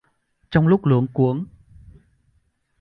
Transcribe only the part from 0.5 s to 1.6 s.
Trong lúc luống cuống